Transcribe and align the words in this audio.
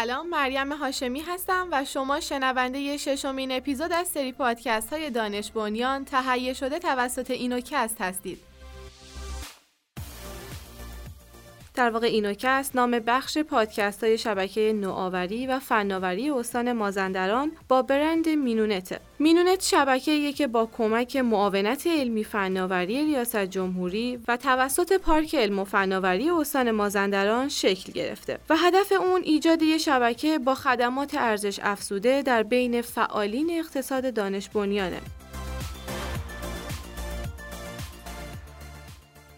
سلام 0.00 0.28
مریم 0.28 0.72
هاشمی 0.72 1.20
هستم 1.20 1.68
و 1.72 1.84
شما 1.84 2.20
شنونده 2.20 2.96
ششمین 2.96 3.52
اپیزود 3.52 3.92
از 3.92 4.08
سری 4.08 4.32
پادکست 4.32 4.92
های 4.92 5.10
دانش 5.10 5.50
بنیان 5.50 6.04
تهیه 6.04 6.52
شده 6.52 6.78
توسط 6.78 7.30
اینوکست 7.30 8.00
هستید. 8.00 8.49
در 11.80 11.90
واقع 11.90 12.06
اینوکست 12.06 12.76
نام 12.76 12.90
بخش 12.90 13.38
پادکست 13.38 14.04
های 14.04 14.18
شبکه 14.18 14.72
نوآوری 14.72 15.46
و 15.46 15.58
فناوری 15.58 16.30
استان 16.30 16.72
مازندران 16.72 17.52
با 17.68 17.82
برند 17.82 18.28
مینونته. 18.28 19.00
مینونت 19.18 19.62
شبکه 19.62 20.32
که 20.32 20.46
با 20.46 20.66
کمک 20.66 21.16
معاونت 21.16 21.86
علمی 21.86 22.24
فناوری 22.24 23.04
ریاست 23.04 23.36
جمهوری 23.44 24.18
و 24.28 24.36
توسط 24.36 24.92
پارک 24.92 25.34
علم 25.34 25.58
و 25.58 25.64
فناوری 25.64 26.30
استان 26.30 26.70
مازندران 26.70 27.48
شکل 27.48 27.92
گرفته 27.92 28.38
و 28.50 28.56
هدف 28.56 28.92
اون 28.92 29.22
ایجاد 29.24 29.62
یک 29.62 29.80
شبکه 29.80 30.38
با 30.38 30.54
خدمات 30.54 31.14
ارزش 31.14 31.60
افزوده 31.62 32.22
در 32.22 32.42
بین 32.42 32.82
فعالین 32.82 33.50
اقتصاد 33.50 34.14
دانش 34.14 34.48
بنیانه. 34.48 35.00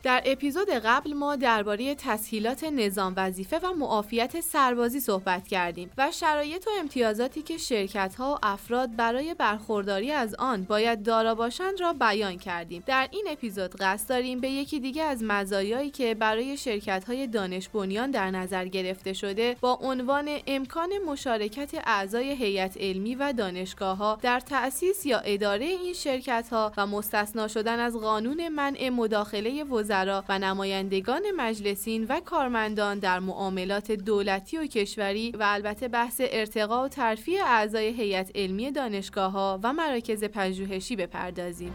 در 0.02 0.22
اپیزود 0.26 0.70
قبل 0.70 1.12
ما 1.12 1.36
درباره 1.36 1.94
تسهیلات 1.94 2.64
نظام 2.64 3.14
وظیفه 3.16 3.58
و 3.58 3.72
معافیت 3.72 4.40
سربازی 4.40 5.00
صحبت 5.00 5.48
کردیم 5.48 5.90
و 5.98 6.10
شرایط 6.10 6.66
و 6.66 6.70
امتیازاتی 6.80 7.42
که 7.42 7.58
شرکت 7.58 8.14
ها 8.14 8.34
و 8.34 8.38
افراد 8.42 8.96
برای 8.96 9.34
برخورداری 9.34 10.10
از 10.10 10.34
آن 10.34 10.64
باید 10.64 11.02
دارا 11.02 11.34
باشند 11.34 11.80
را 11.80 11.92
بیان 11.92 12.38
کردیم. 12.38 12.82
در 12.86 13.08
این 13.10 13.26
اپیزود 13.30 13.76
قصد 13.76 14.08
داریم 14.08 14.40
به 14.40 14.50
یکی 14.50 14.80
دیگه 14.80 15.02
از 15.02 15.22
مزایایی 15.22 15.90
که 15.90 16.14
برای 16.14 16.56
شرکت 16.56 17.04
های 17.04 17.26
دانش 17.26 17.68
بنیان 17.68 18.10
در 18.10 18.30
نظر 18.30 18.64
گرفته 18.64 19.12
شده 19.12 19.56
با 19.60 19.78
عنوان 19.82 20.38
امکان 20.46 20.90
مشارکت 21.06 21.70
اعضای 21.86 22.32
هیئت 22.32 22.76
علمی 22.80 23.14
و 23.14 23.32
دانشگاه 23.32 23.96
ها 23.96 24.18
در 24.22 24.40
تأسیس 24.40 25.06
یا 25.06 25.18
اداره 25.18 25.64
این 25.64 25.92
شرکت 25.92 26.48
ها 26.52 26.72
و 26.76 26.86
مستثنا 26.86 27.48
شدن 27.48 27.78
از 27.80 27.96
قانون 27.96 28.48
منع 28.48 28.88
مداخله 28.88 29.64
وزارت 29.64 29.91
و 30.28 30.38
نمایندگان 30.38 31.22
مجلسین 31.36 32.06
و 32.08 32.20
کارمندان 32.20 32.98
در 32.98 33.18
معاملات 33.18 33.92
دولتی 33.92 34.58
و 34.58 34.66
کشوری 34.66 35.30
و 35.30 35.42
البته 35.42 35.88
بحث 35.88 36.20
ارتقا 36.24 36.84
و 36.84 36.88
ترفیع 36.88 37.40
اعضای 37.44 37.88
هیئت 37.88 38.30
علمی 38.34 38.70
دانشگاه 38.70 39.32
ها 39.32 39.60
و 39.62 39.72
مراکز 39.72 40.24
پژوهشی 40.24 40.96
بپردازیم. 40.96 41.72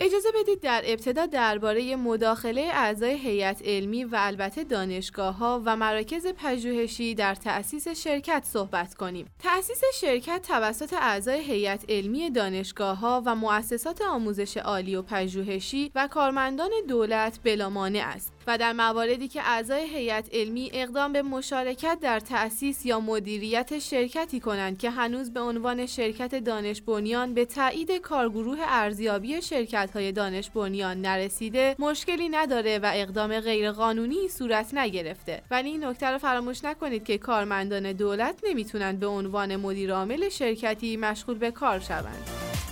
اجازه 0.00 0.28
بدید 0.40 0.60
در 0.60 0.82
ابتدا 0.86 1.26
درباره 1.26 1.96
مداخله 1.96 2.60
اعضای 2.60 3.18
هیئت 3.18 3.62
علمی 3.64 4.04
و 4.04 4.16
البته 4.20 4.64
دانشگاه 4.64 5.36
ها 5.36 5.62
و 5.64 5.76
مراکز 5.76 6.26
پژوهشی 6.26 7.14
در 7.14 7.34
تأسیس 7.34 7.88
شرکت 7.88 8.44
صحبت 8.44 8.94
کنیم. 8.94 9.26
تأسیس 9.38 9.80
شرکت 10.00 10.42
توسط 10.48 10.92
اعضای 10.92 11.40
هیئت 11.40 11.84
علمی 11.88 12.30
دانشگاه 12.30 12.98
ها 12.98 13.22
و 13.26 13.34
مؤسسات 13.34 14.02
آموزش 14.02 14.56
عالی 14.56 14.96
و 14.96 15.02
پژوهشی 15.02 15.92
و 15.94 16.08
کارمندان 16.08 16.70
دولت 16.88 17.40
بلامانع 17.44 18.02
است. 18.06 18.35
و 18.46 18.58
در 18.58 18.72
مواردی 18.72 19.28
که 19.28 19.40
اعضای 19.42 19.82
هیئت 19.82 20.28
علمی 20.32 20.70
اقدام 20.72 21.12
به 21.12 21.22
مشارکت 21.22 21.98
در 22.00 22.20
تأسیس 22.20 22.86
یا 22.86 23.00
مدیریت 23.00 23.78
شرکتی 23.78 24.40
کنند 24.40 24.78
که 24.78 24.90
هنوز 24.90 25.32
به 25.32 25.40
عنوان 25.40 25.86
شرکت 25.86 26.34
دانش 26.34 26.82
بنیان 26.82 27.34
به 27.34 27.44
تایید 27.44 27.92
کارگروه 27.92 28.58
ارزیابی 28.60 29.42
شرکت 29.42 29.90
های 29.94 30.12
دانش 30.12 30.50
بنیان 30.50 31.00
نرسیده 31.00 31.76
مشکلی 31.78 32.28
نداره 32.28 32.78
و 32.78 32.90
اقدام 32.94 33.40
غیرقانونی 33.40 34.28
صورت 34.28 34.74
نگرفته 34.74 35.42
ولی 35.50 35.68
این 35.68 35.84
نکته 35.84 36.06
رو 36.06 36.18
فراموش 36.18 36.64
نکنید 36.64 37.04
که 37.04 37.18
کارمندان 37.18 37.92
دولت 37.92 38.34
نمی‌تونن 38.48 38.96
به 38.96 39.06
عنوان 39.06 39.56
مدیر 39.56 39.92
عامل 39.92 40.28
شرکتی 40.28 40.96
مشغول 40.96 41.38
به 41.38 41.50
کار 41.50 41.80
شوند. 41.80 42.65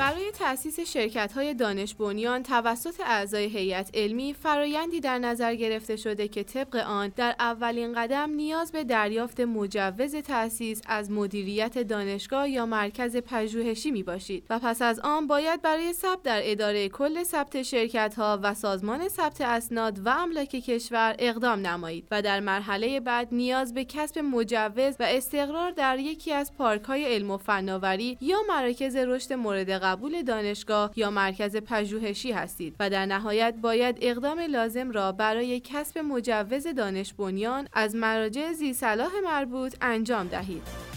برای 0.00 0.30
تأسیس 0.30 0.80
شرکت 0.80 1.32
های 1.32 1.54
دانش 1.54 1.94
بنیان 1.94 2.42
توسط 2.42 3.00
اعضای 3.06 3.44
هیئت 3.44 3.90
علمی 3.94 4.34
فرایندی 4.34 5.00
در 5.00 5.18
نظر 5.18 5.54
گرفته 5.54 5.96
شده 5.96 6.28
که 6.28 6.42
طبق 6.42 6.76
آن 6.76 7.12
در 7.16 7.34
اولین 7.38 7.92
قدم 7.92 8.30
نیاز 8.30 8.72
به 8.72 8.84
دریافت 8.84 9.40
مجوز 9.40 10.16
تأسیس 10.16 10.82
از 10.86 11.10
مدیریت 11.10 11.78
دانشگاه 11.78 12.48
یا 12.48 12.66
مرکز 12.66 13.16
پژوهشی 13.16 13.90
می 13.90 14.02
باشید 14.02 14.46
و 14.50 14.58
پس 14.58 14.82
از 14.82 15.00
آن 15.00 15.26
باید 15.26 15.62
برای 15.62 15.92
ثبت 15.92 16.22
در 16.22 16.40
اداره 16.42 16.88
کل 16.88 17.22
ثبت 17.22 17.62
شرکت 17.62 18.14
ها 18.14 18.40
و 18.42 18.54
سازمان 18.54 19.08
ثبت 19.08 19.40
اسناد 19.40 20.06
و 20.06 20.08
املاک 20.08 20.50
کشور 20.50 21.16
اقدام 21.18 21.66
نمایید 21.66 22.06
و 22.10 22.22
در 22.22 22.40
مرحله 22.40 23.00
بعد 23.00 23.28
نیاز 23.32 23.74
به 23.74 23.84
کسب 23.84 24.18
مجوز 24.18 24.94
و 25.00 25.02
استقرار 25.02 25.70
در 25.70 25.98
یکی 25.98 26.32
از 26.32 26.54
پارک 26.54 26.82
های 26.82 27.04
علم 27.04 27.30
و 27.30 27.36
فناوری 27.36 28.18
یا 28.20 28.38
مراکز 28.48 28.96
رشد 28.96 29.32
مورد 29.32 29.70
قبول 29.90 30.22
دانشگاه 30.22 30.90
یا 30.96 31.10
مرکز 31.10 31.56
پژوهشی 31.56 32.32
هستید 32.32 32.76
و 32.80 32.90
در 32.90 33.06
نهایت 33.06 33.54
باید 33.62 33.98
اقدام 34.00 34.40
لازم 34.40 34.90
را 34.90 35.12
برای 35.12 35.60
کسب 35.60 35.98
مجوز 35.98 36.66
دانش 36.66 37.14
بنیان 37.14 37.68
از 37.72 37.94
مراجع 37.94 38.52
زی 38.52 38.72
صلاح 38.72 39.10
مربوط 39.24 39.76
انجام 39.80 40.26
دهید. 40.26 40.89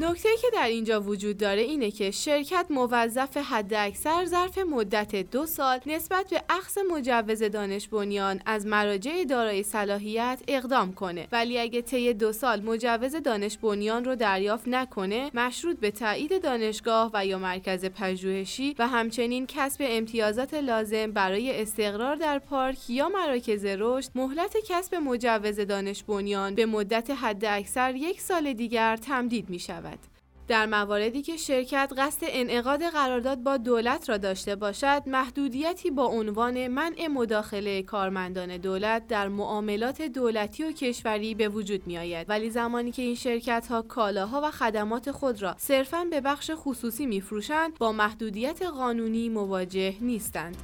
نکته 0.00 0.28
که 0.42 0.48
در 0.52 0.66
اینجا 0.66 1.00
وجود 1.00 1.36
داره 1.36 1.62
اینه 1.62 1.90
که 1.90 2.10
شرکت 2.10 2.66
موظف 2.70 3.36
حد 3.36 3.74
اکثر 3.74 4.24
ظرف 4.24 4.58
مدت 4.58 5.30
دو 5.30 5.46
سال 5.46 5.80
نسبت 5.86 6.30
به 6.30 6.42
اخذ 6.48 6.78
مجوز 6.90 7.42
دانش 7.42 7.88
بنیان 7.88 8.40
از 8.46 8.66
مراجع 8.66 9.24
دارای 9.24 9.62
صلاحیت 9.62 10.42
اقدام 10.48 10.92
کنه 10.92 11.28
ولی 11.32 11.58
اگه 11.58 11.82
طی 11.82 12.14
دو 12.14 12.32
سال 12.32 12.62
مجوز 12.62 13.16
دانش 13.16 13.58
بنیان 13.58 14.04
رو 14.04 14.14
دریافت 14.14 14.68
نکنه 14.68 15.30
مشروط 15.34 15.76
به 15.80 15.90
تایید 15.90 16.42
دانشگاه 16.42 17.10
و 17.14 17.26
یا 17.26 17.38
مرکز 17.38 17.84
پژوهشی 17.84 18.74
و 18.78 18.88
همچنین 18.88 19.46
کسب 19.46 19.84
امتیازات 19.88 20.54
لازم 20.54 21.12
برای 21.12 21.62
استقرار 21.62 22.16
در 22.16 22.38
پارک 22.38 22.90
یا 22.90 23.08
مراکز 23.08 23.64
رشد 23.64 24.10
مهلت 24.14 24.56
کسب 24.68 24.94
مجوز 24.94 25.60
دانش 25.60 26.02
بنیان 26.02 26.54
به 26.54 26.66
مدت 26.66 27.10
حد 27.10 27.44
اکثر 27.44 27.94
یک 27.94 28.20
سال 28.20 28.52
دیگر 28.52 28.96
تمدید 28.96 29.50
می 29.50 29.58
شود. 29.58 29.89
در 30.50 30.66
مواردی 30.66 31.22
که 31.22 31.36
شرکت 31.36 31.92
قصد 31.98 32.22
انعقاد 32.22 32.82
قرارداد 32.82 33.38
با 33.38 33.56
دولت 33.56 34.08
را 34.08 34.16
داشته 34.16 34.56
باشد 34.56 35.02
محدودیتی 35.06 35.90
با 35.90 36.04
عنوان 36.04 36.68
منع 36.68 37.06
مداخله 37.06 37.82
کارمندان 37.82 38.56
دولت 38.56 39.06
در 39.06 39.28
معاملات 39.28 40.02
دولتی 40.02 40.64
و 40.64 40.72
کشوری 40.72 41.34
به 41.34 41.48
وجود 41.48 41.86
می 41.86 41.98
آید 41.98 42.26
ولی 42.30 42.50
زمانی 42.50 42.92
که 42.92 43.02
این 43.02 43.14
شرکت 43.14 43.66
ها 43.70 43.82
کالاها 43.82 44.40
و 44.44 44.50
خدمات 44.50 45.10
خود 45.10 45.42
را 45.42 45.54
صرفا 45.58 46.04
به 46.10 46.20
بخش 46.20 46.50
خصوصی 46.54 47.06
می 47.06 47.20
فروشند 47.20 47.78
با 47.78 47.92
محدودیت 47.92 48.62
قانونی 48.62 49.28
مواجه 49.28 49.94
نیستند. 50.00 50.56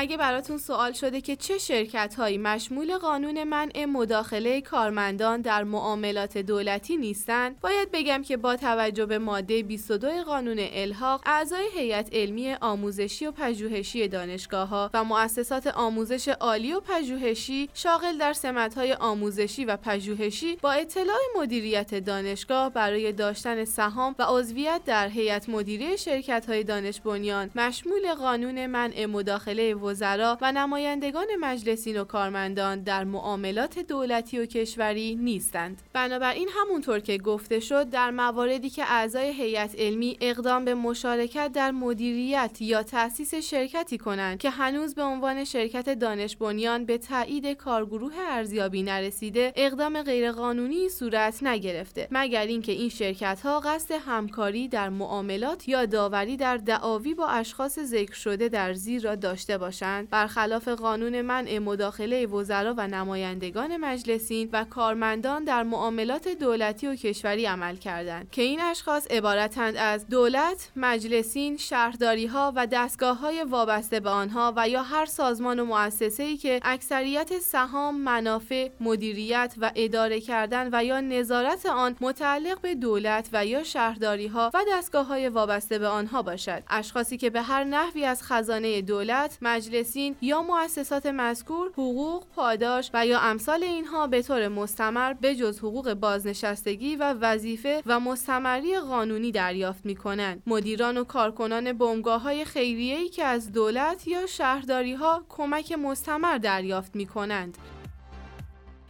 اگه 0.00 0.16
براتون 0.16 0.58
سوال 0.58 0.92
شده 0.92 1.20
که 1.20 1.36
چه 1.36 1.58
شرکت 1.58 2.14
هایی 2.14 2.38
مشمول 2.38 2.98
قانون 2.98 3.44
منع 3.44 3.84
مداخله 3.84 4.60
کارمندان 4.60 5.40
در 5.40 5.64
معاملات 5.64 6.38
دولتی 6.38 6.96
نیستند 6.96 7.60
باید 7.60 7.88
بگم 7.92 8.22
که 8.22 8.36
با 8.36 8.56
توجه 8.56 9.06
به 9.06 9.18
ماده 9.18 9.62
22 9.62 10.08
قانون 10.26 10.56
الحاق 10.58 11.22
اعضای 11.26 11.64
هیئت 11.74 12.08
علمی 12.12 12.54
آموزشی 12.60 13.26
و 13.26 13.32
پژوهشی 13.32 14.08
دانشگاه 14.08 14.68
ها 14.68 14.90
و 14.94 15.04
مؤسسات 15.04 15.66
آموزش 15.66 16.28
عالی 16.28 16.72
و 16.72 16.80
پژوهشی 16.80 17.68
شاغل 17.74 18.18
در 18.18 18.32
سمت 18.32 18.74
های 18.74 18.92
آموزشی 18.92 19.64
و 19.64 19.76
پژوهشی 19.76 20.56
با 20.56 20.72
اطلاع 20.72 21.20
مدیریت 21.38 21.94
دانشگاه 21.94 22.70
برای 22.70 23.12
داشتن 23.12 23.64
سهام 23.64 24.14
و 24.18 24.22
عضویت 24.28 24.80
در 24.86 25.08
هیئت 25.08 25.48
مدیره 25.48 25.96
شرکت 25.96 26.46
های 26.48 26.64
دانش 26.64 27.00
بنیان 27.00 27.50
مشمول 27.54 28.14
قانون 28.14 28.66
منع 28.66 29.06
مداخله 29.06 29.74
وزرا 29.90 30.38
و 30.40 30.52
نمایندگان 30.52 31.26
مجلسین 31.40 32.00
و 32.00 32.04
کارمندان 32.04 32.82
در 32.82 33.04
معاملات 33.04 33.78
دولتی 33.78 34.38
و 34.38 34.46
کشوری 34.46 35.14
نیستند. 35.14 35.82
بنابراین 35.92 36.48
همونطور 36.60 37.00
که 37.00 37.18
گفته 37.18 37.60
شد 37.60 37.90
در 37.90 38.10
مواردی 38.10 38.70
که 38.70 38.84
اعضای 38.86 39.32
هیئت 39.32 39.74
علمی 39.78 40.16
اقدام 40.20 40.64
به 40.64 40.74
مشارکت 40.74 41.52
در 41.52 41.70
مدیریت 41.70 42.56
یا 42.60 42.82
تأسیس 42.82 43.34
شرکتی 43.34 43.98
کنند 43.98 44.38
که 44.38 44.50
هنوز 44.50 44.94
به 44.94 45.02
عنوان 45.02 45.44
شرکت 45.44 45.88
دانش 45.98 46.36
بنیان 46.36 46.84
به 46.84 46.98
تایید 46.98 47.46
کارگروه 47.46 48.12
ارزیابی 48.28 48.82
نرسیده 48.82 49.52
اقدام 49.56 50.02
غیرقانونی 50.02 50.88
صورت 50.88 51.42
نگرفته 51.42 52.08
مگر 52.10 52.46
اینکه 52.46 52.72
این 52.72 52.88
شرکت 52.88 53.40
ها 53.40 53.60
قصد 53.60 53.94
همکاری 54.06 54.68
در 54.68 54.88
معاملات 54.88 55.68
یا 55.68 55.86
داوری 55.86 56.36
در 56.36 56.56
دعاوی 56.56 57.14
با 57.14 57.26
اشخاص 57.26 57.78
ذکر 57.78 58.14
شده 58.14 58.48
در 58.48 58.72
زیر 58.72 59.02
را 59.02 59.14
داشته 59.14 59.58
باشند 59.58 59.79
باشند 59.80 60.10
برخلاف 60.10 60.68
قانون 60.68 61.20
منع 61.20 61.58
مداخله 61.58 62.26
وزرا 62.26 62.74
و 62.76 62.86
نمایندگان 62.86 63.76
مجلسین 63.76 64.48
و 64.52 64.64
کارمندان 64.64 65.44
در 65.44 65.62
معاملات 65.62 66.28
دولتی 66.28 66.86
و 66.86 66.96
کشوری 66.96 67.46
عمل 67.46 67.76
کردند 67.76 68.30
که 68.30 68.42
این 68.42 68.60
اشخاص 68.60 69.06
عبارتند 69.10 69.76
از 69.76 70.08
دولت، 70.08 70.70
مجلسین، 70.76 71.56
شهرداری 71.56 72.26
ها 72.26 72.52
و 72.56 72.66
دستگاه 72.66 73.18
های 73.18 73.42
وابسته 73.42 74.00
به 74.00 74.10
آنها 74.10 74.52
و 74.56 74.68
یا 74.68 74.82
هر 74.82 75.06
سازمان 75.06 75.60
و 75.60 75.64
مؤسسه 75.64 76.22
ای 76.22 76.36
که 76.36 76.60
اکثریت 76.62 77.38
سهام، 77.38 78.00
منافع، 78.00 78.68
مدیریت 78.80 79.54
و 79.58 79.72
اداره 79.74 80.20
کردن 80.20 80.68
و 80.72 80.84
یا 80.84 81.00
نظارت 81.00 81.66
آن 81.66 81.96
متعلق 82.00 82.60
به 82.60 82.74
دولت 82.74 83.28
و 83.32 83.46
یا 83.46 83.64
شهرداری 83.64 84.26
ها 84.26 84.50
و 84.54 84.58
دستگاه 84.72 85.06
های 85.06 85.28
وابسته 85.28 85.78
به 85.78 85.88
آنها 85.88 86.22
باشد. 86.22 86.62
اشخاصی 86.68 87.16
که 87.16 87.30
به 87.30 87.42
هر 87.42 87.64
نحوی 87.64 88.04
از 88.04 88.22
خزانه 88.22 88.82
دولت، 88.82 89.38
مجلسین 89.70 90.16
یا 90.20 90.42
مؤسسات 90.42 91.06
مذکور 91.06 91.68
حقوق، 91.68 92.24
پاداش 92.36 92.90
و 92.94 93.06
یا 93.06 93.20
امثال 93.20 93.62
اینها 93.62 94.06
به 94.06 94.22
طور 94.22 94.48
مستمر 94.48 95.12
به 95.12 95.34
جز 95.34 95.58
حقوق 95.58 95.94
بازنشستگی 95.94 96.96
و 96.96 97.12
وظیفه 97.12 97.82
و 97.86 98.00
مستمری 98.00 98.78
قانونی 98.78 99.32
دریافت 99.32 99.86
می 99.86 99.96
کنند. 99.96 100.42
مدیران 100.46 100.96
و 100.96 101.04
کارکنان 101.04 101.72
بنگاه 101.72 102.22
های 102.22 102.44
خیریه‌ای 102.44 103.08
که 103.08 103.24
از 103.24 103.52
دولت 103.52 104.08
یا 104.08 104.26
شهرداری 104.26 104.94
ها 104.94 105.24
کمک 105.28 105.72
مستمر 105.72 106.38
دریافت 106.38 106.96
می 106.96 107.06
کنند. 107.06 107.58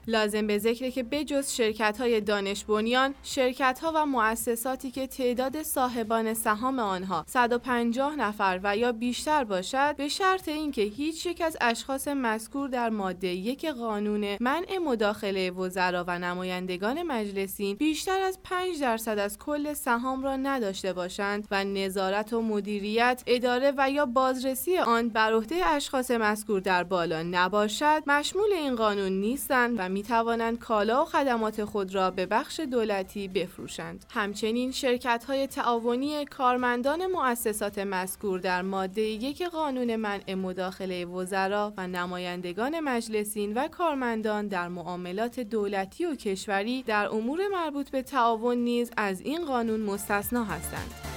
لازم 0.06 0.46
به 0.46 0.58
ذکره 0.58 0.90
که 0.90 1.02
بجز 1.02 1.50
شرکت 1.50 2.00
های 2.00 2.20
دانش 2.20 2.64
بنیان 2.64 3.14
شرکت 3.22 3.78
ها 3.82 3.92
و 3.94 4.06
مؤسساتی 4.06 4.90
که 4.90 5.06
تعداد 5.06 5.62
صاحبان 5.62 6.34
سهام 6.34 6.78
آنها 6.78 7.24
150 7.28 8.16
نفر 8.16 8.60
و 8.62 8.76
یا 8.76 8.92
بیشتر 8.92 9.44
باشد 9.44 9.96
به 9.96 10.08
شرط 10.08 10.48
اینکه 10.48 10.82
هیچ 10.82 11.26
یک 11.26 11.40
از 11.40 11.56
اشخاص 11.60 12.08
مذکور 12.08 12.68
در 12.68 12.90
ماده 12.90 13.28
یک 13.28 13.66
قانون 13.66 14.36
منع 14.40 14.78
مداخله 14.78 15.50
وزرا 15.50 16.04
و 16.06 16.18
نمایندگان 16.18 17.02
مجلسین 17.02 17.76
بیشتر 17.76 18.20
از 18.20 18.38
5 18.44 18.80
درصد 18.80 19.18
از 19.18 19.38
کل 19.38 19.74
سهام 19.74 20.22
را 20.22 20.36
نداشته 20.36 20.92
باشند 20.92 21.48
و 21.50 21.64
نظارت 21.64 22.32
و 22.32 22.42
مدیریت 22.42 23.22
اداره 23.26 23.72
و 23.76 23.90
یا 23.90 24.06
بازرسی 24.06 24.78
آن 24.78 25.08
بر 25.08 25.32
عهده 25.32 25.66
اشخاص 25.66 26.10
مذکور 26.10 26.60
در 26.60 26.84
بالا 26.84 27.22
نباشد 27.22 28.02
مشمول 28.06 28.52
این 28.52 28.76
قانون 28.76 29.12
نیستند 29.12 29.74
و 29.78 29.88
می 29.90 30.02
توانند 30.02 30.58
کالا 30.58 31.02
و 31.02 31.04
خدمات 31.04 31.64
خود 31.64 31.94
را 31.94 32.10
به 32.10 32.26
بخش 32.26 32.60
دولتی 32.60 33.28
بفروشند. 33.28 34.04
همچنین 34.10 34.72
شرکت 34.72 35.24
های 35.24 35.46
تعاونی 35.46 36.24
کارمندان 36.24 37.06
مؤسسات 37.06 37.78
مذکور 37.78 38.40
در 38.40 38.62
ماده 38.62 39.02
یک 39.02 39.42
قانون 39.42 39.96
منع 39.96 40.34
مداخله 40.34 41.04
وزرا 41.04 41.72
و 41.76 41.86
نمایندگان 41.86 42.80
مجلسین 42.80 43.54
و 43.54 43.68
کارمندان 43.68 44.48
در 44.48 44.68
معاملات 44.68 45.40
دولتی 45.40 46.04
و 46.04 46.14
کشوری 46.14 46.82
در 46.82 47.08
امور 47.08 47.40
مربوط 47.52 47.90
به 47.90 48.02
تعاون 48.02 48.58
نیز 48.58 48.90
از 48.96 49.20
این 49.20 49.44
قانون 49.44 49.80
مستثنا 49.80 50.44
هستند. 50.44 51.09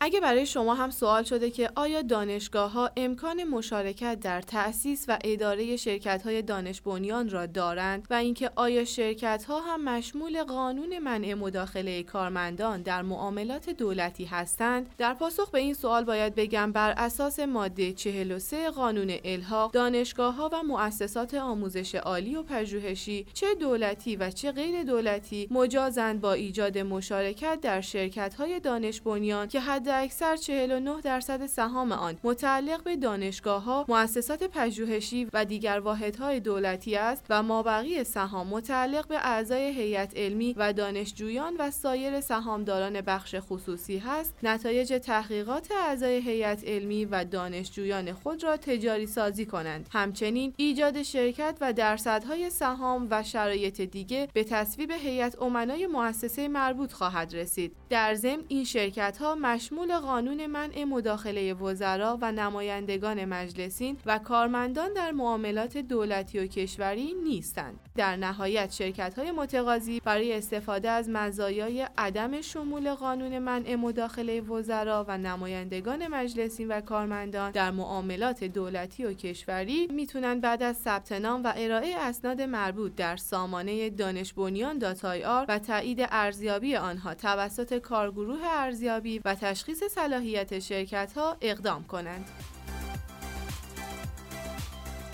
اگه 0.00 0.20
برای 0.20 0.46
شما 0.46 0.74
هم 0.74 0.90
سوال 0.90 1.22
شده 1.22 1.50
که 1.50 1.70
آیا 1.74 2.02
دانشگاه 2.02 2.72
ها 2.72 2.90
امکان 2.96 3.44
مشارکت 3.44 4.20
در 4.20 4.40
تأسیس 4.40 5.04
و 5.08 5.18
اداره 5.24 5.76
شرکت 5.76 6.22
های 6.22 6.42
دانش 6.42 6.80
بنیان 6.80 7.30
را 7.30 7.46
دارند 7.46 8.06
و 8.10 8.14
اینکه 8.14 8.50
آیا 8.56 8.84
شرکت 8.84 9.44
ها 9.44 9.60
هم 9.60 9.84
مشمول 9.84 10.42
قانون 10.42 10.98
منع 10.98 11.34
مداخله 11.34 12.02
کارمندان 12.02 12.82
در 12.82 13.02
معاملات 13.02 13.70
دولتی 13.70 14.24
هستند؟ 14.24 14.86
در 14.98 15.14
پاسخ 15.14 15.50
به 15.50 15.58
این 15.58 15.74
سوال 15.74 16.04
باید 16.04 16.34
بگم 16.34 16.72
بر 16.72 16.90
اساس 16.90 17.40
ماده 17.40 17.92
43 17.92 18.70
قانون 18.70 19.14
الها 19.24 19.70
دانشگاه 19.72 20.34
ها 20.34 20.50
و 20.52 20.62
مؤسسات 20.62 21.34
آموزش 21.34 21.94
عالی 21.94 22.36
و 22.36 22.42
پژوهشی 22.42 23.26
چه 23.34 23.54
دولتی 23.54 24.16
و 24.16 24.30
چه 24.30 24.52
غیر 24.52 24.82
دولتی 24.82 25.48
مجازند 25.50 26.20
با 26.20 26.32
ایجاد 26.32 26.78
مشارکت 26.78 27.58
در 27.62 27.80
شرکت 27.80 28.34
های 28.34 28.60
دانش 28.60 29.00
بنیان 29.00 29.48
که 29.48 29.60
حد 29.60 29.87
اکثر 29.88 30.36
49 30.36 31.00
درصد 31.00 31.46
سهام 31.46 31.92
آن 31.92 32.16
متعلق 32.24 32.82
به 32.82 32.96
دانشگاه 32.96 33.62
ها، 33.62 33.84
مؤسسات 33.88 34.44
پژوهشی 34.44 35.26
و 35.32 35.44
دیگر 35.44 35.80
واحدهای 35.80 36.40
دولتی 36.40 36.96
است 36.96 37.26
و 37.30 37.42
مابقی 37.42 38.04
سهام 38.04 38.46
متعلق 38.46 39.08
به 39.08 39.16
اعضای 39.16 39.62
هیئت 39.62 40.16
علمی 40.16 40.54
و 40.56 40.72
دانشجویان 40.72 41.56
و 41.58 41.70
سایر 41.70 42.20
سهامداران 42.20 43.00
بخش 43.00 43.34
خصوصی 43.38 43.98
هست. 43.98 44.34
نتایج 44.42 45.00
تحقیقات 45.02 45.72
اعضای 45.72 46.20
هیئت 46.20 46.64
علمی 46.64 47.04
و 47.04 47.24
دانشجویان 47.24 48.12
خود 48.12 48.44
را 48.44 48.56
تجاری 48.56 49.06
سازی 49.06 49.46
کنند. 49.46 49.88
همچنین 49.92 50.54
ایجاد 50.56 51.02
شرکت 51.02 51.56
و 51.60 51.72
درصدهای 51.72 52.50
سهام 52.50 53.08
و 53.10 53.22
شرایط 53.22 53.80
دیگه 53.80 54.28
به 54.32 54.44
تصویب 54.44 54.90
هیئت 54.90 55.42
امنای 55.42 55.86
مؤسسه 55.86 56.48
مربوط 56.48 56.92
خواهد 56.92 57.34
رسید. 57.34 57.76
در 57.90 58.14
ضمن 58.14 58.42
این 58.48 58.64
شرکت 58.64 59.18
ها 59.18 59.34
مشمول 59.34 59.77
مشمول 59.78 59.98
قانون 59.98 60.46
منع 60.46 60.84
مداخله 60.84 61.54
وزرا 61.54 62.18
و 62.20 62.32
نمایندگان 62.32 63.24
مجلسین 63.24 63.96
و 64.06 64.18
کارمندان 64.18 64.92
در 64.92 65.12
معاملات 65.12 65.78
دولتی 65.78 66.38
و 66.38 66.46
کشوری 66.46 67.14
نیستند. 67.24 67.80
در 67.96 68.16
نهایت 68.16 68.72
شرکت 68.72 69.18
های 69.18 69.30
متقاضی 69.30 70.00
برای 70.00 70.32
استفاده 70.32 70.90
از 70.90 71.08
مزایای 71.08 71.86
عدم 71.98 72.40
شمول 72.40 72.94
قانون 72.94 73.38
منع 73.38 73.74
مداخله 73.74 74.40
وزرا 74.40 75.04
و 75.08 75.18
نمایندگان 75.18 76.08
مجلسین 76.08 76.68
و 76.68 76.80
کارمندان 76.80 77.50
در 77.50 77.70
معاملات 77.70 78.44
دولتی 78.44 79.04
و 79.04 79.12
کشوری 79.12 79.86
می‌تونن 79.86 80.40
بعد 80.40 80.62
از 80.62 80.76
ثبت 80.76 81.12
نام 81.12 81.44
و 81.44 81.52
ارائه 81.56 81.96
اسناد 81.96 82.42
مربوط 82.42 82.94
در 82.94 83.16
سامانه 83.16 83.90
دانش 83.90 84.32
بنیان 84.32 84.78
داتای 84.78 85.24
آر 85.24 85.44
و 85.48 85.58
تایید 85.58 85.98
ارزیابی 86.10 86.76
آنها 86.76 87.14
توسط 87.14 87.78
کارگروه 87.78 88.40
ارزیابی 88.44 89.20
و 89.24 89.34
تشخیص 89.34 89.67
تشخیص 89.68 89.92
صلاحیت 89.92 90.58
شرکت 90.58 91.12
ها 91.16 91.36
اقدام 91.40 91.84
کنند. 91.84 92.28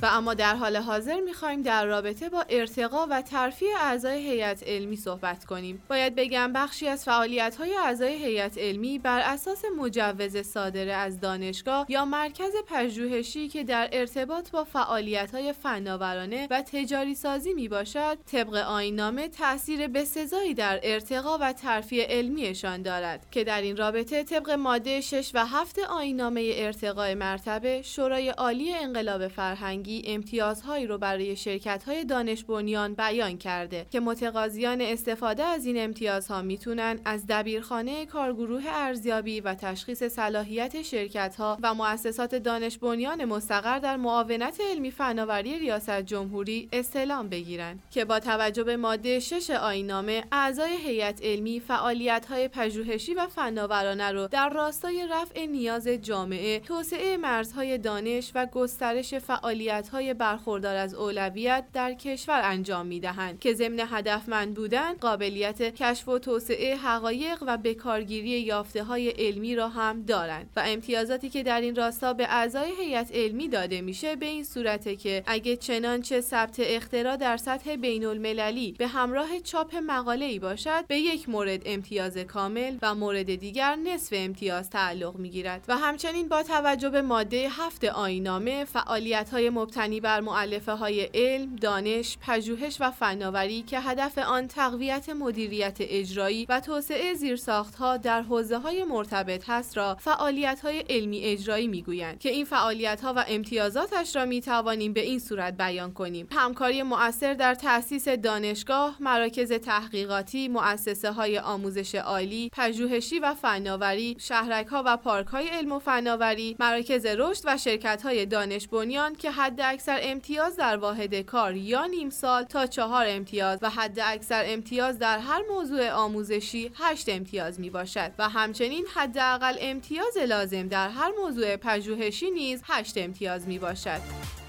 و 0.05 0.07
اما 0.07 0.35
در 0.35 0.55
حال 0.55 0.77
حاضر 0.77 1.21
می‌خوایم 1.21 1.63
در 1.63 1.87
رابطه 1.87 2.29
با 2.29 2.45
ارتقا 2.49 3.07
و 3.11 3.23
ترفیع 3.23 3.69
اعضای 3.81 4.19
هیئت 4.19 4.63
علمی 4.69 4.97
صحبت 4.97 5.45
کنیم. 5.45 5.83
باید 5.89 6.15
بگم 6.15 6.53
بخشی 6.53 6.89
از 6.89 7.05
فعالیت 7.05 7.57
های 7.57 7.77
اعضای 7.77 8.25
هیئت 8.25 8.59
علمی 8.59 8.99
بر 8.99 9.21
اساس 9.21 9.65
مجوز 9.79 10.37
صادره 10.37 10.93
از 10.93 11.21
دانشگاه 11.21 11.87
یا 11.89 12.05
مرکز 12.05 12.53
پژوهشی 12.67 13.49
که 13.49 13.65
در 13.65 13.89
ارتباط 13.93 14.51
با 14.51 14.65
فعالیت 14.65 15.35
های 15.35 15.53
فناورانه 15.53 16.49
و 16.51 16.63
تجاری 16.63 17.15
سازی 17.15 17.55
می 17.55 17.69
باشد، 17.69 18.19
طبق 18.33 18.55
آینامه 18.55 19.29
تاثیر 19.29 19.89
بسزایی 19.89 20.55
در 20.55 20.81
ارتقا 20.83 21.39
و 21.41 21.53
ترفیع 21.53 22.07
علمیشان 22.07 22.83
دارد 22.83 23.31
که 23.31 23.45
در 23.45 23.63
این 23.63 23.77
رابطه 23.77 24.25
طبق 24.25 24.51
ماده 24.51 25.01
6 25.01 25.31
و 25.35 25.47
7 25.47 25.79
آینامه 25.79 26.51
ارتقای 26.55 27.15
مرتبه 27.15 27.83
شورای 27.83 28.29
عالی 28.29 28.75
انقلاب 28.75 29.29
فرهنگی 29.29 29.94
امتیازهایی 30.07 30.87
رو 30.87 30.99
برای 30.99 31.37
شرکت 31.37 31.85
های 31.85 32.05
دانش 32.05 32.45
بنیان 32.45 32.95
بیان 32.95 33.39
کرده 33.39 33.87
که 33.91 34.01
متقاضیان 34.01 34.81
استفاده 34.81 35.43
از 35.43 35.67
این 35.67 35.85
امتیازها 35.85 36.43
می‌تونن 36.43 36.99
از 37.05 37.27
دبیرخانه 37.27 38.07
کارگروه 38.07 38.63
ارزیابی 38.67 39.41
و 39.41 39.55
تشخیص 39.55 40.05
صلاحیت 40.05 40.83
شرکت 40.83 41.37
ها 41.37 41.59
و 41.63 41.75
مؤسسات 41.75 42.35
دانش 42.35 42.79
بنیان 42.79 43.25
مستقر 43.25 43.79
در 43.79 43.97
معاونت 43.97 44.61
علمی 44.71 44.91
فناوری 44.91 45.59
ریاست 45.59 46.01
جمهوری 46.01 46.69
استعلام 46.73 47.29
بگیرند 47.29 47.83
که 47.91 48.05
با 48.05 48.21
توجه 48.21 48.65
به 48.65 48.77
ماده 48.77 49.21
6 49.21 49.51
آینامه 49.51 50.25
اعضای 50.33 50.77
هیئت 50.77 51.25
علمی 51.25 51.61
فعالیت 51.61 52.27
های 52.27 52.49
پژوهشی 52.49 53.15
و 53.15 53.27
فناورانه 53.27 54.13
رو 54.13 54.29
در 54.29 54.49
راستای 54.49 55.07
رفع 55.11 55.47
نیاز 55.47 55.89
جامعه 55.89 56.61
توسعه 56.61 57.17
مرزهای 57.17 57.79
دانش 57.79 58.33
و 58.35 58.47
گسترش 58.47 59.15
فعالیت 59.15 59.74
های 59.93 60.15
برخوردار 60.15 60.77
از 60.77 60.95
اولویت 60.95 61.65
در 61.73 61.95
کشور 61.95 62.41
انجام 62.45 62.87
می 62.87 63.01
دهند 63.01 63.41
که 63.41 63.55
ضمن 63.55 63.81
هدفمند 63.91 64.55
بودن 64.55 64.93
قابلیت 64.93 65.63
کشف 65.63 66.09
و 66.09 66.19
توسعه 66.19 66.77
حقایق 66.77 67.45
و 67.47 67.57
بکارگیری 67.57 68.29
یافته 68.29 68.85
های 68.85 69.09
علمی 69.09 69.57
را 69.57 69.69
هم 69.69 70.03
دارند 70.03 70.51
و 70.57 70.63
امتیازاتی 70.67 71.31
که 71.31 71.43
در 71.43 71.61
این 71.61 71.77
راستا 71.77 72.13
به 72.13 72.27
اعضای 72.29 72.71
هیئت 72.81 73.11
علمی 73.15 73.49
داده 73.49 73.81
میشه 73.81 74.17
به 74.17 74.27
این 74.27 74.45
صورته 74.45 74.97
که 74.97 75.23
اگه 75.27 75.57
چنانچه 75.57 76.21
ثبت 76.21 76.57
اختراع 76.59 77.17
در 77.17 77.37
سطح 77.37 77.77
بین 77.77 78.07
المللی 78.07 78.73
به 78.73 78.87
همراه 78.87 79.41
چاپ 79.41 79.77
مقاله 79.87 80.25
ای 80.25 80.39
باشد 80.39 80.87
به 80.87 80.99
یک 80.99 81.29
مورد 81.29 81.63
امتیاز 81.67 82.19
کامل 82.19 82.77
و 82.83 82.95
مورد 82.95 83.35
دیگر 83.35 83.77
نصف 83.77 84.13
امتیاز 84.17 84.71
تعلق 84.71 85.17
می 85.17 85.31
گیرد 85.31 85.65
و 85.69 85.77
همچنین 85.77 86.29
با 86.29 86.43
توجه 86.43 86.91
به 86.91 87.03
ماده 87.03 87.49
هفت 87.51 87.85
آینامه 87.85 88.65
فعالیت 88.65 89.31
های 89.31 89.51
مبتنی 89.65 90.01
بر 90.01 90.21
معلفه 90.21 90.73
های 90.73 91.01
علم، 91.15 91.57
دانش، 91.57 92.19
پژوهش 92.21 92.77
و 92.81 92.91
فناوری 92.91 93.63
که 93.63 93.81
هدف 93.81 94.19
آن 94.19 94.49
تقویت 94.49 95.09
مدیریت 95.09 95.77
اجرایی 95.81 96.47
و 96.49 96.61
توسعه 96.61 97.15
زیرساختها 97.15 97.97
در 97.97 98.23
حوزه 98.23 98.59
های 98.59 98.85
مرتبط 98.85 99.45
هست 99.49 99.77
را 99.77 99.97
فعالیت 100.01 100.61
های 100.61 100.79
علمی 100.79 101.25
اجرایی 101.25 101.67
می‌گویند 101.67 102.19
که 102.19 102.29
این 102.29 102.45
فعالیت 102.45 103.01
ها 103.01 103.13
و 103.17 103.25
امتیازاتش 103.29 104.17
را 104.17 104.25
می 104.25 104.41
توانیم 104.41 104.93
به 104.93 105.01
این 105.01 105.19
صورت 105.19 105.57
بیان 105.57 105.93
کنیم. 105.93 106.29
همکاری 106.33 106.83
مؤثر 106.83 107.35
در 107.35 107.55
تأسیس 107.55 108.09
دانشگاه، 108.09 108.97
مراکز 109.01 109.53
تحقیقاتی، 109.53 110.49
مؤسسه 110.49 111.13
های 111.13 111.39
آموزش 111.39 111.95
عالی، 111.95 112.51
پژوهشی 112.53 113.19
و 113.19 113.35
فناوری، 113.35 114.17
شهرک 114.19 114.67
ها 114.67 114.83
و 114.87 114.97
پارک 114.97 115.27
های 115.27 115.49
علم 115.49 115.73
و 115.73 115.79
فناوری، 115.79 116.57
مراکز 116.59 117.07
رشد 117.07 117.43
و 117.45 117.57
شرکت 117.57 118.03
های 118.03 118.27
دانش 118.27 118.69
بنیان 118.69 119.15
که 119.15 119.31
اکثر 119.61 119.99
امتیاز 120.03 120.57
در 120.57 120.77
واحد 120.77 121.15
کار 121.15 121.57
یا 121.57 121.85
نیم 121.85 122.11
سال 122.11 122.43
تا 122.43 122.67
چهار 122.67 123.07
امتیاز 123.09 123.59
و 123.63 123.71
حد 123.71 124.01
اکثر 124.01 124.43
امتیاز 124.47 124.99
در 124.99 125.19
هر 125.19 125.43
موضوع 125.51 125.91
آموزشی 125.91 126.71
هشت 126.75 127.09
امتیاز 127.09 127.61
می 127.61 127.71
باشد 127.71 128.13
و 128.19 128.29
همچنین 128.29 128.87
حداقل 128.95 129.55
امتیاز 129.61 130.17
لازم 130.29 130.69
در 130.69 130.89
هر 130.89 131.13
موضوع 131.23 131.57
پژوهشی 131.57 132.31
نیز 132.31 132.63
هشت 132.65 132.99
امتیاز 132.99 133.49
می 133.49 133.59
باشد. 133.59 134.44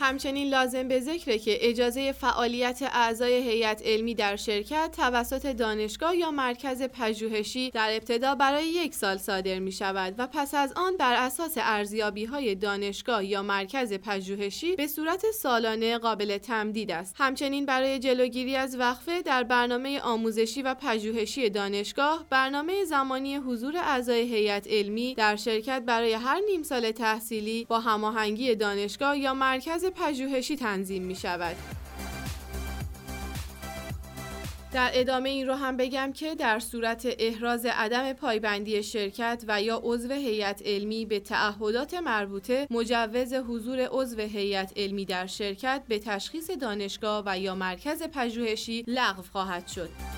همچنین 0.00 0.48
لازم 0.48 0.88
به 0.88 1.00
ذکره 1.00 1.38
که 1.38 1.58
اجازه 1.60 2.12
فعالیت 2.12 2.82
اعضای 2.92 3.32
هیئت 3.32 3.82
علمی 3.84 4.14
در 4.14 4.36
شرکت 4.36 4.90
توسط 4.96 5.46
دانشگاه 5.46 6.16
یا 6.16 6.30
مرکز 6.30 6.82
پژوهشی 6.82 7.70
در 7.70 7.90
ابتدا 7.92 8.34
برای 8.34 8.66
یک 8.66 8.94
سال 8.94 9.16
صادر 9.16 9.58
می 9.58 9.72
شود 9.72 10.14
و 10.18 10.26
پس 10.26 10.54
از 10.54 10.72
آن 10.76 10.96
بر 10.96 11.14
اساس 11.14 11.54
ارزیابی 11.56 12.24
های 12.24 12.54
دانشگاه 12.54 13.24
یا 13.24 13.42
مرکز 13.42 13.92
پژوهشی 13.92 14.76
به 14.76 14.86
صورت 14.86 15.24
سالانه 15.30 15.98
قابل 15.98 16.38
تمدید 16.38 16.90
است. 16.90 17.14
همچنین 17.18 17.66
برای 17.66 17.98
جلوگیری 17.98 18.56
از 18.56 18.76
وقفه 18.78 19.22
در 19.22 19.42
برنامه 19.42 20.00
آموزشی 20.00 20.62
و 20.62 20.74
پژوهشی 20.74 21.50
دانشگاه 21.50 22.26
برنامه 22.30 22.84
زمانی 22.84 23.36
حضور 23.36 23.76
اعضای 23.76 24.20
هیئت 24.20 24.66
علمی 24.70 25.14
در 25.14 25.36
شرکت 25.36 25.82
برای 25.86 26.12
هر 26.12 26.40
نیم 26.50 26.62
سال 26.62 26.90
تحصیلی 26.90 27.64
با 27.64 27.80
هماهنگی 27.80 28.54
دانشگاه 28.54 29.18
یا 29.18 29.34
مرکز 29.34 29.87
پژوهشی 29.90 30.56
تنظیم 30.56 31.02
می 31.02 31.16
شود. 31.16 31.56
در 34.72 34.90
ادامه 34.94 35.28
این 35.28 35.46
رو 35.46 35.54
هم 35.54 35.76
بگم 35.76 36.12
که 36.12 36.34
در 36.34 36.58
صورت 36.58 37.08
احراز 37.18 37.66
عدم 37.66 38.12
پایبندی 38.12 38.82
شرکت 38.82 39.44
و 39.48 39.62
یا 39.62 39.80
عضو 39.84 40.12
هیئت 40.12 40.62
علمی 40.64 41.06
به 41.06 41.20
تعهدات 41.20 41.94
مربوطه 41.94 42.66
مجوز 42.70 43.34
حضور 43.34 43.88
عضو 43.90 44.20
هیئت 44.20 44.72
علمی 44.76 45.04
در 45.04 45.26
شرکت 45.26 45.82
به 45.88 45.98
تشخیص 45.98 46.50
دانشگاه 46.50 47.22
و 47.26 47.38
یا 47.38 47.54
مرکز 47.54 48.02
پژوهشی 48.02 48.84
لغو 48.86 49.22
خواهد 49.22 49.68
شد. 49.68 50.17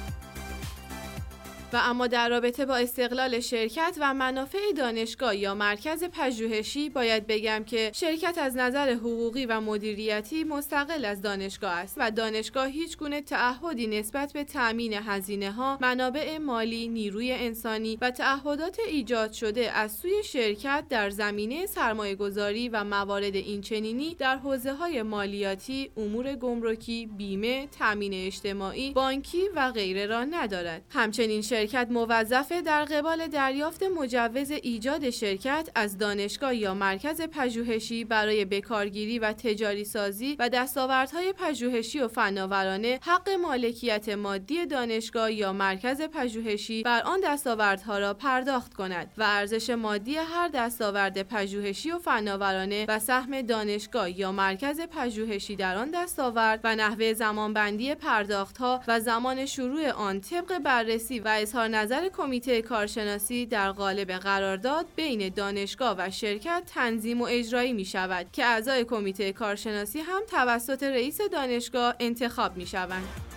و 1.73 1.81
اما 1.83 2.07
در 2.07 2.29
رابطه 2.29 2.67
با 2.67 2.77
استقلال 2.77 3.41
شرکت 3.41 3.97
و 4.01 4.15
منافع 4.15 4.59
دانشگاه 4.77 5.37
یا 5.37 5.55
مرکز 5.55 6.05
پژوهشی 6.05 6.89
باید 6.89 7.27
بگم 7.27 7.65
که 7.65 7.91
شرکت 7.95 8.39
از 8.39 8.57
نظر 8.57 8.91
حقوقی 8.91 9.47
و 9.47 9.61
مدیریتی 9.61 10.45
مستقل 10.45 11.05
از 11.05 11.23
دانشگاه 11.23 11.73
است 11.73 11.95
و 11.97 12.11
دانشگاه 12.11 12.67
هیچ 12.67 12.97
گونه 12.97 13.21
تعهدی 13.21 13.87
نسبت 13.87 14.33
به 14.33 14.45
تأمین 14.45 14.93
هزینه 14.93 15.53
ها، 15.53 15.79
منابع 15.81 16.39
مالی، 16.39 16.89
نیروی 16.89 17.33
انسانی 17.33 17.99
و 18.01 18.11
تعهدات 18.11 18.79
ایجاد 18.89 19.33
شده 19.33 19.73
از 19.73 19.93
سوی 19.93 20.23
شرکت 20.25 20.85
در 20.89 21.11
زمینه 21.11 21.67
سرمایه 21.67 22.15
گذاری 22.15 22.69
و 22.69 22.85
موارد 22.85 23.35
اینچنینی 23.35 24.15
در 24.15 24.37
حوزه 24.37 24.73
های 24.73 25.03
مالیاتی، 25.03 25.91
امور 25.97 26.35
گمرکی، 26.35 27.07
بیمه، 27.07 27.67
تأمین 27.67 28.15
اجتماعی، 28.15 28.93
بانکی 28.93 29.43
و 29.57 29.73
غیره 29.73 30.07
را 30.07 30.25
ندارد. 30.25 30.83
همچنین 30.91 31.43
شرکت 31.43 31.60
موظفه 31.91 32.63
در 32.63 32.85
قبال 32.85 33.27
دریافت 33.27 33.83
مجوز 33.83 34.51
ایجاد 34.51 35.11
شرکت 35.11 35.69
از 35.75 35.99
دانشگاه 35.99 36.55
یا 36.55 36.75
مرکز 36.75 37.21
پژوهشی 37.21 38.05
برای 38.05 38.45
بکارگیری 38.45 39.19
و 39.19 39.33
تجاری 39.33 39.85
سازی 39.85 40.37
و 40.39 40.49
دستاوردهای 40.49 41.33
پژوهشی 41.33 42.01
و 42.01 42.09
فناورانه 42.09 42.99
حق 43.03 43.31
مالکیت 43.31 44.09
مادی 44.09 44.67
دانشگاه 44.67 45.33
یا 45.33 45.53
مرکز 45.53 46.03
پژوهشی 46.03 46.83
بر 46.83 47.03
آن 47.03 47.21
دستاوردها 47.25 47.99
را 47.99 48.15
پرداخت 48.15 48.75
کند 48.75 49.11
و 49.19 49.23
ارزش 49.23 49.71
مادی 49.71 50.17
هر 50.17 50.49
دستاورد 50.49 51.23
پژوهشی 51.23 51.91
و 51.91 51.99
فناورانه 51.99 52.85
و 52.89 52.99
سهم 52.99 53.43
دانشگاه 53.43 54.19
یا 54.19 54.33
مرکز 54.33 54.81
پژوهشی 54.81 55.57
در 55.57 55.77
آن 55.77 55.91
دستاورد 55.91 56.61
و 56.65 56.77
نحوه 56.77 57.13
زمانبندی 57.13 57.95
پرداختها 57.95 58.81
و 58.89 59.01
زمان 59.01 59.47
شروع 59.47 59.91
آن 59.91 60.21
طبق 60.21 60.59
بررسی 60.59 61.21
و 61.21 61.29
اظهار 61.51 61.69
نظر 61.69 62.09
کمیته 62.09 62.63
کارشناسی 62.63 63.47
در 63.47 63.73
قالب 63.73 64.13
قرارداد 64.13 64.87
بین 64.97 65.29
دانشگاه 65.29 65.95
و 65.99 66.11
شرکت 66.11 66.63
تنظیم 66.67 67.21
و 67.21 67.25
اجرایی 67.31 67.73
می 67.73 67.85
شود 67.85 68.27
که 68.33 68.45
اعضای 68.45 68.85
کمیته 68.85 69.33
کارشناسی 69.33 70.01
هم 70.01 70.23
توسط 70.31 70.83
رئیس 70.83 71.21
دانشگاه 71.21 71.95
انتخاب 72.01 72.57
می 72.57 72.67
شوند. 72.67 73.30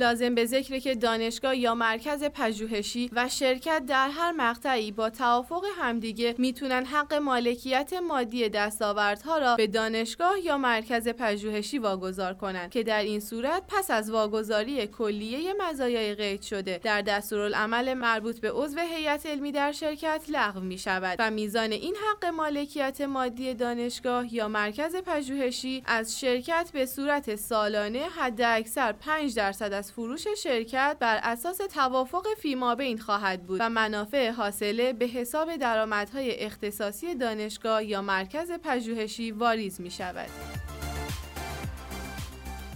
لازم 0.00 0.34
به 0.34 0.46
ذکر 0.46 0.78
که 0.78 0.94
دانشگاه 0.94 1.56
یا 1.56 1.74
مرکز 1.74 2.24
پژوهشی 2.24 3.10
و 3.12 3.28
شرکت 3.28 3.82
در 3.86 4.08
هر 4.08 4.32
مقطعی 4.32 4.92
با 4.92 5.10
توافق 5.10 5.64
همدیگه 5.78 6.34
می‌تونن 6.38 6.84
حق 6.84 7.14
مالکیت 7.14 7.92
مادی 7.92 8.48
دستاوردها 8.48 9.38
را 9.38 9.56
به 9.56 9.66
دانشگاه 9.66 10.40
یا 10.44 10.58
مرکز 10.58 11.08
پژوهشی 11.08 11.78
واگذار 11.78 12.34
کنند 12.34 12.70
که 12.70 12.82
در 12.82 13.02
این 13.02 13.20
صورت 13.20 13.62
پس 13.68 13.90
از 13.90 14.10
واگذاری 14.10 14.86
کلیه 14.86 15.54
مزایای 15.60 16.14
قید 16.14 16.42
شده. 16.42 16.80
در 16.82 17.02
دستورالعمل 17.02 17.94
مربوط 17.94 18.40
به 18.40 18.50
عضو 18.52 18.78
هیئت 18.78 19.26
علمی 19.26 19.52
در 19.52 19.72
شرکت 19.72 20.24
لغو 20.28 20.60
می 20.60 20.78
شود 20.78 21.16
و 21.18 21.30
میزان 21.30 21.72
این 21.72 21.94
حق 21.96 22.24
مالکیت 22.24 23.00
مادی 23.00 23.54
دانشگاه 23.54 24.34
یا 24.34 24.48
مرکز 24.48 24.96
پژوهشی 24.96 25.82
از 25.86 26.20
شرکت 26.20 26.70
به 26.72 26.86
صورت 26.86 27.36
سالانه 27.36 28.02
حداکثر 28.16 28.92
5 28.92 29.34
درصد 29.34 29.72
از 29.72 29.89
فروش 29.90 30.28
شرکت 30.28 30.96
بر 31.00 31.20
اساس 31.22 31.56
توافق 31.56 32.26
فیما 32.38 32.74
بین 32.74 32.98
خواهد 32.98 33.46
بود 33.46 33.60
و 33.60 33.70
منافع 33.70 34.30
حاصله 34.30 34.92
به 34.92 35.06
حساب 35.06 35.56
درآمدهای 35.56 36.44
اختصاصی 36.44 37.14
دانشگاه 37.14 37.84
یا 37.84 38.02
مرکز 38.02 38.52
پژوهشی 38.52 39.30
واریز 39.30 39.80
می 39.80 39.90
شود. 39.90 40.49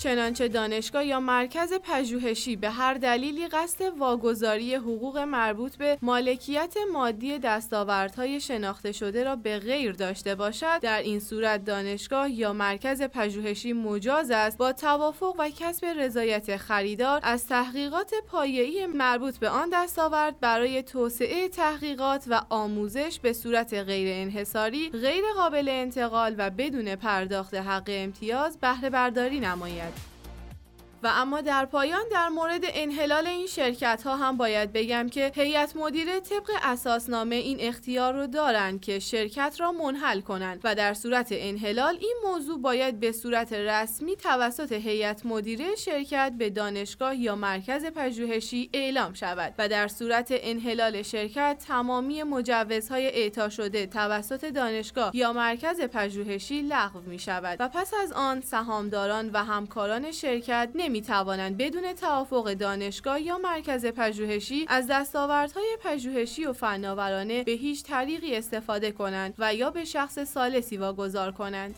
چنانچه 0.05 0.49
دانشگاه 0.49 1.07
یا 1.07 1.21
مرکز 1.21 1.73
پژوهشی 1.83 2.57
به 2.57 2.71
هر 2.71 2.95
دلیلی 2.95 3.49
قصد 3.49 3.85
واگذاری 3.99 4.75
حقوق 4.75 5.19
مربوط 5.19 5.77
به 5.77 5.99
مالکیت 6.03 6.75
مادی 6.93 7.39
دستاوردهای 7.39 8.41
شناخته 8.41 8.93
شده 8.93 9.25
را 9.25 9.37
به 9.37 9.59
غیر 9.59 9.93
داشته 9.93 10.35
باشد 10.35 10.81
در 10.81 11.03
این 11.03 11.21
صورت 11.21 11.65
دانشگاه 11.65 12.31
یا 12.31 12.53
مرکز 12.53 13.03
پژوهشی 13.03 13.73
مجاز 13.73 14.31
است 14.31 14.59
با 14.59 14.73
توافق 14.73 15.35
و 15.39 15.51
کسب 15.51 15.87
رضایت 15.87 16.57
خریدار 16.57 17.21
از 17.23 17.47
تحقیقات 17.47 18.15
پایه‌ای 18.29 18.87
مربوط 18.87 19.39
به 19.39 19.49
آن 19.49 19.69
دستاورد 19.73 20.41
برای 20.41 20.83
توسعه 20.83 21.49
تحقیقات 21.49 22.25
و 22.27 22.43
آموزش 22.51 23.21
به 23.23 23.33
صورت 23.33 23.75
غیر 23.75 24.09
انحصاری 24.23 24.91
غیر 24.91 25.25
قابل 25.37 25.69
انتقال 25.69 26.35
و 26.39 26.51
بدون 26.51 26.97
پرداخت 26.97 27.55
حق 27.55 27.85
امتیاز 27.89 28.59
بهره 28.59 28.91
برداری 28.91 29.41
نماید. 29.41 29.94
و 31.05 31.07
اما 31.07 31.41
در 31.41 31.65
پایان 31.65 32.03
در 32.13 32.29
مورد 32.29 32.61
انحلال 32.65 33.27
این 33.27 33.47
شرکت 33.47 34.03
ها 34.05 34.17
هم 34.17 34.37
باید 34.37 34.73
بگم 34.73 35.09
که 35.09 35.33
هیئت 35.35 35.77
مدیره 35.77 36.21
طبق 36.21 36.51
اساسنامه 36.63 37.37
این 37.37 37.57
اختیار 37.61 38.15
رو 38.15 38.27
دارند 38.27 38.81
که 38.81 38.99
شرکت 38.99 39.57
را 39.59 39.73
منحل 39.73 40.21
کنند 40.21 40.61
و 40.65 40.75
در 40.75 40.95
صورت 40.95 41.29
انحلال 41.31 41.99
این 42.01 42.17
موضوع 42.25 42.61
باید 42.61 43.01
به 43.01 43.13
صورت 43.13 43.53
رسمی 43.53 44.17
توسط 44.17 44.73
هیئت 44.73 45.27
مدیره 45.27 45.77
شرکت 45.77 46.33
به 46.39 46.51
دانشگاه 46.51 47.17
یا 47.17 47.37
مرکز 47.37 47.85
پژوهشی 47.85 48.71
اعلام 48.73 49.13
شود 49.13 49.55
و 49.59 49.69
در 49.69 49.89
صورت 49.89 50.29
انحلال 50.31 51.03
شرکت 51.03 51.65
تمامی 51.69 52.23
مجوزهای 52.23 53.07
اعطا 53.07 53.49
شده 53.49 53.87
توسط 53.87 54.45
دانشگاه 54.45 55.17
یا 55.17 55.33
مرکز 55.33 55.81
پژوهشی 55.81 56.63
لغو 56.63 57.01
می 57.01 57.19
شود 57.19 57.57
و 57.61 57.69
پس 57.69 57.95
از 58.03 58.13
آن 58.13 58.41
سهامداران 58.41 59.31
و 59.33 59.45
همکاران 59.45 60.13
شرکت 60.13 60.69
نمی 60.75 60.94
نمی 60.95 61.03
توانند 61.03 61.57
بدون 61.57 61.93
توافق 61.93 62.53
دانشگاه 62.53 63.21
یا 63.21 63.39
مرکز 63.39 63.87
پژوهشی 63.87 64.67
از 64.69 64.87
دستاوردهای 64.91 65.77
پژوهشی 65.83 66.45
و 66.45 66.53
فناورانه 66.53 67.45
به 67.45 67.53
هیچ 67.53 67.83
طریقی 67.83 68.37
استفاده 68.37 68.93
کنند 68.93 69.35
و 69.39 69.55
یا 69.55 69.71
به 69.71 69.85
شخص 69.85 70.19
سالسی 70.19 70.77
واگذار 70.77 71.33
کنند. 71.33 71.75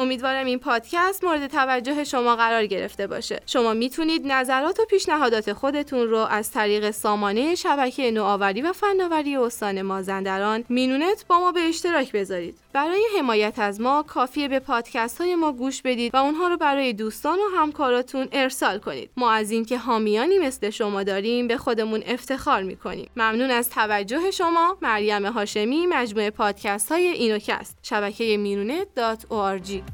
امیدوارم 0.00 0.46
این 0.46 0.58
پادکست 0.58 1.24
مورد 1.24 1.46
توجه 1.46 2.04
شما 2.04 2.36
قرار 2.36 2.66
گرفته 2.66 3.06
باشه. 3.06 3.40
شما 3.46 3.74
می‌تونید 3.74 4.26
نظرات 4.26 4.80
و 4.80 4.84
پیشنهادات 4.84 5.52
خودتون 5.52 6.08
رو 6.08 6.16
از 6.16 6.50
طریق 6.50 6.90
سامانه 6.90 7.54
شبکه 7.54 8.10
نوآوری 8.10 8.62
و 8.62 8.72
فناوری 8.72 9.36
استان 9.36 9.82
مازندران 9.82 10.64
مینونت 10.68 11.24
با 11.28 11.40
ما 11.40 11.52
به 11.52 11.60
اشتراک 11.60 12.12
بذارید. 12.12 12.58
برای 12.72 13.06
حمایت 13.18 13.58
از 13.58 13.80
ما 13.80 14.02
کافیه 14.02 14.48
به 14.48 14.58
پادکست 14.58 15.20
های 15.20 15.34
ما 15.34 15.52
گوش 15.52 15.82
بدید 15.82 16.14
و 16.14 16.18
اونها 16.18 16.48
رو 16.48 16.56
برای 16.56 16.92
دوستان 16.92 17.38
و 17.38 17.56
همکاراتون 17.56 18.28
ارسال 18.32 18.78
کنید. 18.78 19.10
ما 19.16 19.32
از 19.32 19.50
اینکه 19.50 19.78
حامیانی 19.78 20.38
مثل 20.38 20.70
شما 20.70 21.02
داریم 21.02 21.48
به 21.48 21.56
خودمون 21.56 22.02
افتخار 22.06 22.62
می‌کنیم. 22.62 23.10
ممنون 23.16 23.50
از 23.50 23.70
توجه 23.70 24.30
شما. 24.30 24.76
مریم 24.82 25.26
هاشمی 25.26 25.86
مجموعه 25.86 26.30
پادکست 26.30 26.92
های 26.92 27.06
اینوکست. 27.06 27.78
شبکه 27.82 28.36
مینونت.org 28.36 29.89